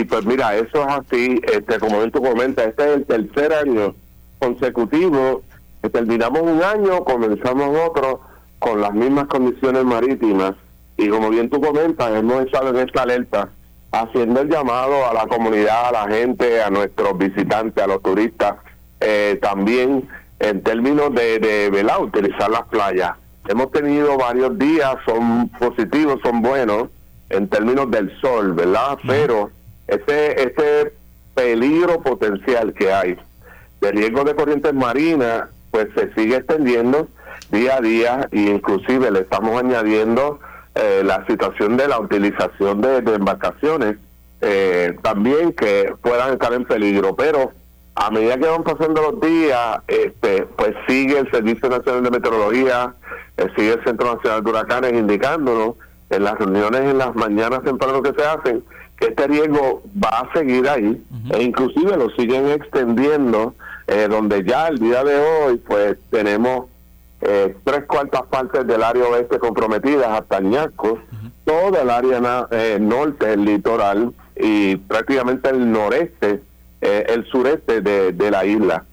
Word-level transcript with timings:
Sí, 0.00 0.06
pues 0.06 0.24
mira, 0.24 0.56
eso 0.56 0.80
es 0.80 0.88
así. 0.88 1.40
Este, 1.52 1.78
como 1.78 1.98
bien 1.98 2.10
tú 2.10 2.22
comentas, 2.22 2.68
este 2.68 2.84
es 2.84 2.90
el 2.96 3.06
tercer 3.06 3.52
año 3.52 3.94
consecutivo. 4.38 5.42
Terminamos 5.92 6.40
un 6.40 6.62
año, 6.62 7.04
comenzamos 7.04 7.76
otro 7.86 8.22
con 8.58 8.80
las 8.80 8.94
mismas 8.94 9.26
condiciones 9.26 9.84
marítimas. 9.84 10.54
Y 10.96 11.10
como 11.10 11.28
bien 11.28 11.50
tú 11.50 11.60
comentas, 11.60 12.14
hemos 12.14 12.46
estado 12.46 12.70
en 12.70 12.76
esta 12.88 13.02
alerta 13.02 13.50
haciendo 13.92 14.40
el 14.40 14.48
llamado 14.48 15.06
a 15.06 15.12
la 15.12 15.26
comunidad, 15.26 15.88
a 15.88 15.92
la 15.92 16.14
gente, 16.14 16.62
a 16.62 16.70
nuestros 16.70 17.18
visitantes, 17.18 17.84
a 17.84 17.86
los 17.86 18.00
turistas, 18.02 18.54
eh, 19.00 19.38
también 19.42 20.08
en 20.38 20.62
términos 20.62 21.14
de, 21.14 21.40
de 21.40 21.86
utilizar 22.00 22.50
las 22.50 22.62
playas. 22.68 23.12
Hemos 23.48 23.70
tenido 23.70 24.16
varios 24.16 24.58
días, 24.58 24.96
son 25.04 25.50
positivos, 25.58 26.20
son 26.22 26.40
buenos 26.40 26.88
en 27.28 27.48
términos 27.48 27.90
del 27.90 28.18
sol, 28.22 28.54
¿verdad? 28.54 28.96
Pero 29.06 29.50
este, 29.90 30.42
este 30.42 30.92
peligro 31.34 32.00
potencial 32.00 32.72
que 32.74 32.92
hay 32.92 33.16
de 33.80 33.92
riesgo 33.92 34.24
de 34.24 34.34
corrientes 34.34 34.74
marinas, 34.74 35.44
pues 35.70 35.88
se 35.94 36.12
sigue 36.14 36.36
extendiendo 36.36 37.08
día 37.50 37.76
a 37.76 37.80
día 37.80 38.28
e 38.30 38.40
inclusive 38.40 39.10
le 39.10 39.20
estamos 39.20 39.58
añadiendo 39.58 40.38
eh, 40.74 41.02
la 41.04 41.26
situación 41.26 41.76
de 41.76 41.88
la 41.88 41.98
utilización 41.98 42.80
de, 42.80 42.98
embarcaciones 42.98 43.96
eh, 44.40 44.96
también 45.02 45.52
que 45.52 45.94
puedan 46.02 46.32
estar 46.32 46.52
en 46.52 46.64
peligro, 46.64 47.16
pero 47.16 47.52
a 47.94 48.10
medida 48.10 48.38
que 48.38 48.46
van 48.46 48.62
pasando 48.62 49.02
los 49.02 49.20
días, 49.20 49.80
este, 49.88 50.46
pues 50.56 50.74
sigue 50.88 51.18
el 51.18 51.30
Servicio 51.30 51.68
Nacional 51.68 52.04
de 52.04 52.10
Meteorología, 52.10 52.94
eh, 53.36 53.48
sigue 53.56 53.72
el 53.74 53.84
Centro 53.84 54.14
Nacional 54.14 54.44
de 54.44 54.50
Huracanes 54.50 54.92
indicándonos 54.92 55.74
en 56.10 56.24
las 56.24 56.38
reuniones 56.38 56.82
en 56.82 56.98
las 56.98 57.14
mañanas 57.14 57.62
temprano 57.62 58.02
que 58.02 58.12
se 58.12 58.24
hacen 58.24 58.64
que 58.98 59.06
este 59.06 59.26
riesgo 59.26 59.82
va 60.02 60.20
a 60.20 60.32
seguir 60.32 60.68
ahí 60.68 61.02
e 61.30 61.42
inclusive 61.42 61.96
lo 61.96 62.10
siguen 62.10 62.48
extendiendo 62.48 63.54
donde 64.08 64.44
ya 64.44 64.68
el 64.68 64.78
día 64.78 65.02
de 65.02 65.16
hoy 65.16 65.56
pues 65.66 65.96
tenemos 66.10 66.66
eh, 67.22 67.54
tres 67.64 67.84
cuartas 67.84 68.22
partes 68.30 68.66
del 68.66 68.82
área 68.82 69.04
oeste 69.04 69.38
comprometidas 69.38 70.08
hasta 70.08 70.38
Añasco, 70.38 70.98
toda 71.44 71.82
el 71.82 71.90
área 71.90 72.48
eh, 72.50 72.78
norte, 72.80 73.34
el 73.34 73.44
litoral 73.44 74.14
y 74.36 74.76
prácticamente 74.76 75.50
el 75.50 75.70
noreste, 75.70 76.40
eh, 76.80 77.06
el 77.08 77.26
sureste 77.26 77.82
de, 77.82 78.30
la 78.30 78.44
isla. 78.46 78.84